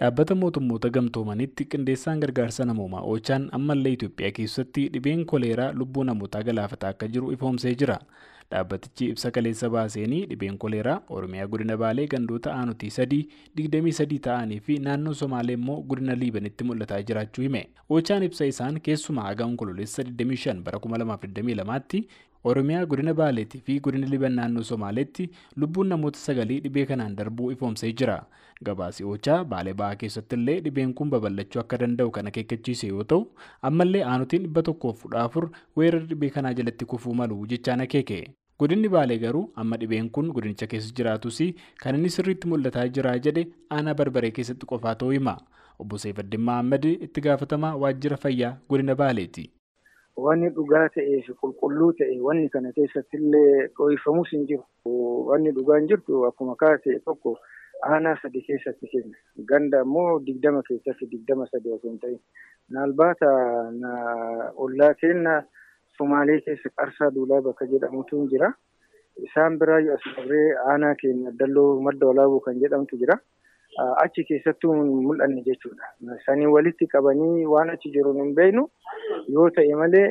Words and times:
Dhaabbata 0.00 0.34
mootummoota 0.40 0.88
gamtoomanitti 0.96 1.64
qindeessaan 1.74 2.20
gargaarsa 2.24 2.64
namoomaa 2.70 3.00
Oochaan 3.12 3.46
ammallee 3.58 3.92
Itoophiyaa 3.96 4.32
keessatti 4.38 4.84
dhibeen 4.96 5.22
koleeraa 5.32 5.68
lubbuu 5.82 6.04
namootaa 6.08 6.42
galaafataa 6.48 6.90
akka 6.94 7.08
jiru 7.14 7.30
ifoomsee 7.36 7.74
jira. 7.82 7.96
Dhaabbatichi 8.50 9.06
ibsa 9.12 9.30
kaleessa 9.30 9.68
baaseenii 9.70 10.26
dhibeen 10.32 10.58
koleeraa 10.64 11.00
Oromiyaa 11.16 11.46
godina 11.46 11.76
Baalee 11.76 12.06
gandoota 12.12 12.52
aanutii 12.58 12.90
sadii 12.96 13.28
digdamii 13.56 13.92
sadii 13.98 14.18
ta'anii 14.26 14.60
fi 14.68 14.78
naannoo 14.84 15.14
Somaalee 15.22 15.56
immoo 15.58 15.80
godina 15.82 16.14
Liibanitti 16.14 16.64
mul'ataa 16.64 17.02
jiraachuu 17.02 17.42
hime. 17.42 17.64
Oochaan 17.90 18.22
ibsa 18.22 18.46
isaan 18.52 18.80
keessumaa 18.80 19.26
haga 19.30 19.44
onkololeessa 19.50 20.02
25 20.02 20.62
bara 20.62 20.78
2022tti 20.78 22.04
Oromiyaa 22.44 22.86
godina 22.86 23.14
Baaleetii 23.14 23.60
fi 23.66 23.80
godina 23.80 24.06
Liban 24.06 24.32
naannoo 24.38 24.62
Somaaleetti 24.62 25.30
lubbuun 25.56 25.88
namoota 25.88 26.18
sagalii 26.18 26.60
dhibee 26.60 26.86
kanaan 26.86 27.16
darbuu 27.16 27.50
ifoomsee 27.52 27.92
jira. 27.92 28.20
Gabaasi 28.64 29.04
Oochaa 29.04 29.44
Baalee 29.44 29.74
Ba'aa 29.74 29.96
keessatti 30.02 30.36
illee 30.36 30.60
dhibeen 30.64 30.94
kun 30.94 31.10
babal'achuu 31.10 31.60
akka 31.60 31.78
danda'u 31.82 32.10
kan 32.10 32.26
akeekkachiise 32.30 32.86
yoo 32.92 33.04
ta'u 33.04 33.26
ammallee 33.70 34.04
aanutiin 34.12 34.42
dhibba 34.46 34.62
tokkoof 34.62 35.02
kudha 35.02 35.24
afur 35.28 35.50
weerara 35.76 36.06
dhibee 36.12 36.30
kanaa 36.38 36.54
jalatti 36.54 36.84
kufuu 36.94 37.14
malu 37.14 37.46
jechaan 37.46 37.80
akeeke. 37.80 38.24
Godinni 38.58 38.88
Baalee 38.88 39.18
garuu 39.18 39.50
amma 39.62 39.76
dhibeen 39.80 40.08
kun 40.10 40.30
godinicha 40.36 40.66
keessa 40.72 40.94
jiraatus 40.98 41.40
kan 41.82 41.94
inni 41.98 42.10
sirriitti 42.14 42.48
mul'ataa 42.52 42.86
jira 42.98 43.12
jedhe 43.26 43.42
aanaa 43.78 43.94
barbaree 44.00 44.30
keessatti 44.38 44.66
qofaa 44.70 44.94
ta'uu 45.02 45.10
hima. 45.16 45.34
Obbo 45.78 45.98
Seefaddin 46.04 46.40
Mahammad 46.48 46.84
itti 46.92 47.20
gaafatamaa 47.26 47.74
waajjira 47.82 48.16
fayyaa 48.22 48.54
godina 48.70 48.94
Baaleeti. 49.02 49.44
Wanni 50.26 50.48
dhugaa 50.58 50.86
ta'ee 50.94 51.18
fi 51.26 51.34
qulqulluu 51.42 51.90
ta'e 51.98 52.16
wanni 52.28 52.48
kana 52.54 52.72
keessatti 52.78 53.20
illee 53.20 53.66
dho'ifamus 53.80 54.32
hin 54.32 54.46
jiru. 54.52 54.64
Wanni 55.30 55.52
dhugaan 55.58 55.88
jirtu 55.90 56.24
akkuma 56.30 56.56
kaase 56.62 56.98
tokko 57.04 57.36
aanaa 57.90 58.16
sadi 58.22 58.40
keessatti 58.46 58.88
kenna. 58.94 59.16
Ganda 59.52 59.82
immoo 59.84 60.18
digdama 60.30 60.62
keessatti 60.70 61.10
digdama 61.12 61.46
sadi 61.52 61.76
osoo 61.76 61.90
hin 61.92 61.98
ta'in. 62.06 62.18
Naalbaata 62.78 63.28
ollaa 64.64 64.94
kenna 65.04 65.36
Somaalee 65.98 66.40
keessa 66.46 66.70
qarsaa 66.80 67.10
duulaa 67.14 67.40
bakka 67.48 67.66
jedhamutu 67.72 68.26
jira. 68.32 68.52
Isaan 69.26 69.58
biraa 69.58 69.78
as 69.94 70.04
dabree 70.16 70.48
aanaa 70.72 70.94
keenya 71.02 71.30
dalloo 71.42 71.80
madda 71.88 72.06
walaabuu 72.10 72.40
kan 72.46 72.58
jedhamtu 72.64 72.98
jira. 73.02 73.18
Achi 74.02 74.24
keessattuu 74.24 74.74
mul'anne 75.06 75.42
jechuudha. 75.46 75.88
Sanii 76.26 76.46
walitti 76.56 76.86
qabanii 76.92 77.44
waan 77.54 77.70
achi 77.70 77.90
jiru 77.96 78.12
hin 78.18 78.34
beeknu 78.38 78.68
yoo 79.36 79.48
ta'e 79.56 79.74
malee 79.80 80.04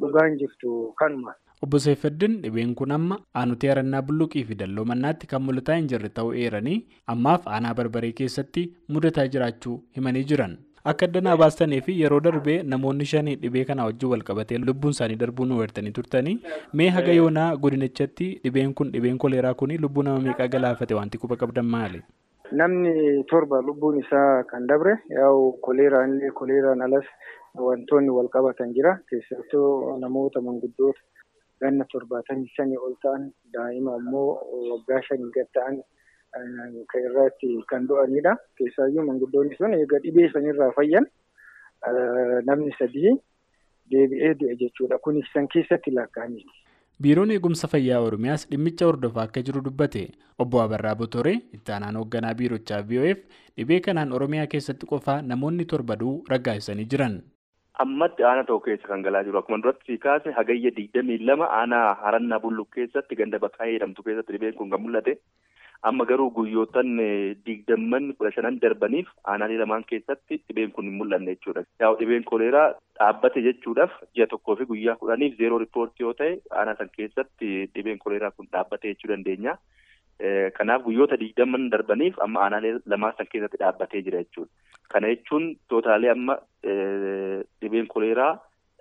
dhugaan 0.00 0.36
jirtu 0.42 0.74
kanuma. 1.02 1.34
Obbo 1.64 1.78
Seefaddin 1.78 2.36
dhibeen 2.42 2.74
kun 2.74 2.90
amma 2.94 3.18
aanutii 3.40 3.68
harannaa 3.72 4.02
bulluqii 4.06 4.44
fi 4.50 4.54
dalloo 4.62 4.84
mannaatti 4.92 5.26
kan 5.32 5.42
mul'ataa 5.48 5.76
hin 5.80 5.88
jirre 5.92 6.08
ta'uu 6.18 6.32
eeranii 6.44 6.78
ammaaf 7.14 7.46
aanaa 7.56 7.74
barbaree 7.80 8.12
keessatti 8.20 8.64
mudataa 8.96 9.26
jiraachuu 9.36 9.76
himanii 9.98 10.24
jiran. 10.32 10.56
Akka 10.90 11.06
addanaa 11.06 11.36
baastanii 11.40 11.80
fi 11.86 11.92
yeroo 12.00 12.20
darbee 12.26 12.56
namoonni 12.70 13.04
shanii 13.10 13.36
dhibee 13.42 13.64
kana 13.68 13.84
wajjin 13.88 14.10
wal 14.12 14.22
qabatee 14.30 14.58
lubbuun 14.68 14.94
isaanii 14.96 15.16
darbuu 15.20 15.44
nu 15.46 15.54
hubattanii 15.58 15.92
turtanii 15.98 16.34
mee 16.80 16.88
haga 16.96 17.12
yoonaa 17.18 17.50
godinichatti 17.66 18.26
dhibeen 18.44 18.74
kun 18.80 18.90
dhibeen 18.96 19.18
koleeraa 19.24 19.54
kun 19.60 19.74
lubbuu 19.84 20.02
nama 20.08 20.20
meeqaa 20.26 20.48
galaafate 20.54 20.94
wanti 20.98 21.18
quba 21.24 21.36
qabdan 21.42 21.66
maali? 21.74 22.02
Namni 22.60 23.22
torba 23.30 23.62
lubbuun 23.68 24.00
isaa 24.00 24.42
kan 24.50 24.66
dabre 24.66 24.96
yaa'u 25.18 25.52
koleeraan 25.68 26.16
illee 26.16 26.30
koleeraan 26.40 26.82
alas 26.88 27.06
wantoonni 27.68 28.10
wal 28.18 28.28
qabatan 28.34 28.74
jira 28.74 28.98
keessattuu 29.10 29.98
namoota 30.02 30.40
manguddoota 30.40 31.00
ganna 31.60 31.84
torbaatamii 31.94 32.50
shanii 32.56 32.76
ol 32.88 32.98
ta'an 33.06 33.30
daa'ima 33.54 33.96
immoo 34.02 34.28
waggaa 34.72 35.00
shanii 35.08 35.30
gad 35.38 35.48
ta'an 35.58 35.78
kan 36.32 37.02
irratti 37.08 37.50
kan 37.68 37.86
du'anidha. 37.88 38.36
Keessaayyuu 38.58 39.04
manguddoonni 39.10 39.56
sun 39.58 39.74
egaa 39.78 40.00
dhibee 40.06 40.30
sanirraa 40.32 40.70
fayyan 40.78 41.06
namni 42.48 42.72
sadii 42.78 43.14
deebi'ee 43.92 44.34
du'e 44.40 44.56
jechuudha. 44.64 44.98
Kunis 44.98 45.28
san 45.34 45.48
keessatti 45.48 45.90
lakkaa'amiti. 45.94 46.58
Biiroon 47.02 47.30
eegumsa 47.34 47.68
fayyaa 47.68 48.00
Oromiyaas 48.06 48.46
dhimmicha 48.50 48.86
hordofaa 48.86 49.22
akka 49.28 49.42
jiru 49.42 49.60
dubbate. 49.64 50.02
Obbo 50.38 50.60
Abarraa 50.62 50.94
Botoree 50.94 51.34
itti 51.58 51.72
aanaan 51.72 51.96
hoogganaa 52.00 52.34
biirochaa 52.40 52.82
VOF 52.90 53.18
dhibee 53.56 53.80
kanaan 53.80 54.12
Oromiyaa 54.12 54.46
keessatti 54.46 54.86
qofaa 54.86 55.20
namoonni 55.22 55.64
torba 55.72 55.96
du'uu 56.02 56.24
raggaasisanii 56.34 56.84
jiran. 56.94 57.16
Ammatti 57.84 58.22
aanaa 58.24 58.44
tokko 58.44 58.64
keessa 58.70 58.88
kan 58.88 59.02
galaa 59.02 59.24
jiru. 59.24 59.38
Akkuma 59.38 59.58
duratti 59.62 59.98
kaase 59.98 60.30
hagayya 60.38 60.70
digdamii 60.76 61.18
lama 61.26 61.48
aanaa 61.60 61.94
harannaa 62.04 62.38
bulluq 62.40 62.68
keessatti 62.76 63.16
ganda 63.22 63.38
bakkaa 63.46 63.66
jedhamtu 63.72 64.02
keessatti 64.08 64.32
dhibeen 64.38 64.54
kun 64.54 64.70
kan 64.70 64.80
mul'ate. 64.86 65.18
Amma 65.90 66.04
garuu 66.06 66.30
guyyootan 66.34 66.90
digdamman 67.46 68.04
kudha 68.18 68.30
shanan 68.34 68.58
darbaniif 68.64 69.08
aanaalee 69.32 69.56
lamaan 69.62 69.84
keessatti 69.92 70.36
dhibeen 70.48 70.70
kun 70.76 70.86
hin 70.88 70.94
mul'anne 71.00 71.32
jechuudha. 71.34 71.64
Yaa'u 71.82 71.96
dhibeen 72.02 72.24
koleeraa 72.30 72.68
dhaabbate 73.00 73.42
jechuudhaaf 73.46 73.96
ji'a 74.18 74.28
tokkoo 74.34 74.56
fi 74.60 74.66
guyyaa 74.72 74.94
kudhaniif 75.00 75.34
zeeroo 75.40 75.58
riippoortii 75.62 76.06
yoo 76.06 76.12
ta'e 76.20 76.36
aanaa 76.60 76.76
san 76.82 76.92
keessatti 76.98 77.50
dhibeen 77.74 77.98
koleeraa 78.04 78.30
kun 78.36 78.46
dhaabbate 78.52 78.92
jechuu 78.92 79.10
dandeenya. 79.12 79.56
Kanaaf 80.60 80.84
guyyoota 80.86 81.18
digdamman 81.24 81.66
darbaniif 81.74 82.22
amma 82.28 82.44
aanaalee 82.46 82.72
lamaan 82.94 83.18
san 83.18 83.26
keessatti 83.34 83.58
dhaabbatee 83.64 84.04
jira 84.10 84.22
jechuudha. 84.22 84.52
Kana 84.94 85.10
jechuun 85.16 85.50
tootaalee 85.68 86.14
amma 86.14 86.38
dhibeen 86.62 87.90
koleeraa 87.96 88.30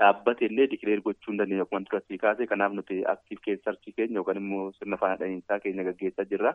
dhaabbate 0.03 0.45
illee 0.51 0.69
dikileer 0.75 1.01
gochuu 1.09 1.31
hin 1.33 1.41
dandeenya 1.41 1.65
akkuma 1.65 1.81
duratti 1.89 2.17
kaase 2.21 2.45
kanaaf 2.53 2.77
nuti 2.77 3.01
aktiif 3.15 3.41
keessarchii 3.47 3.93
keenya 3.97 4.21
yookaan 4.21 4.39
immoo 4.45 4.69
sirna 4.77 4.97
faana 5.01 5.17
dhahiinsaa 5.25 5.59
keenya 5.65 5.83
gaggeessaa 5.89 6.29
jirra. 6.31 6.53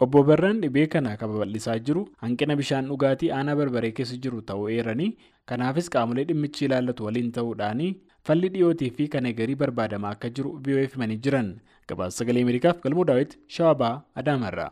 Obbo 0.00 0.22
Barraan 0.28 0.60
dhibee 0.62 0.86
kana 0.92 1.12
kan 1.20 1.30
babal'isaa 1.32 1.76
jiru 1.88 2.02
hanqina 2.24 2.56
bishaan 2.60 2.88
dhugaatii 2.92 3.30
aanaa 3.36 3.54
barbaree 3.60 3.92
keessa 3.98 4.16
jiru 4.24 4.40
ta'uu 4.48 4.66
eeranii 4.76 5.08
kanaafis 5.52 5.90
qaamolee 5.96 6.24
dhimmichi 6.30 6.66
ilaallatu 6.68 7.06
waliin 7.08 7.30
ta'uudhaanii 7.38 7.90
falli 8.30 8.50
dhiyootii 8.56 8.90
fi 8.98 9.08
kan 9.14 9.30
eegarii 9.32 9.58
barbaadamaa 9.62 10.14
akka 10.18 10.32
jiru 10.38 10.54
VOF 10.68 10.96
himanii 10.98 11.20
jiran 11.28 11.52
gabaasa 11.92 12.22
sagalee 12.24 12.46
Ameerikaaf 12.48 12.82
galmoo 12.88 13.06
daawwiti 13.12 13.38
Shawabaa 13.58 13.94
Adaamarraa. 14.24 14.70